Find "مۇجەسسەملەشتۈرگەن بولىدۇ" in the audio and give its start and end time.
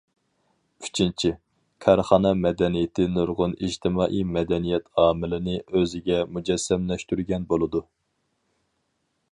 6.39-7.85